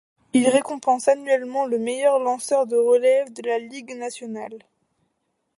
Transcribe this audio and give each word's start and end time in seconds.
Il 0.33 0.49
récompense 0.49 1.07
annuellement 1.09 1.67
le 1.67 1.77
meilleur 1.77 2.17
lanceur 2.17 2.65
de 2.65 2.75
relève 2.75 3.31
de 3.33 3.43
la 3.47 3.59
Ligue 3.59 3.95
nationale. 3.95 4.57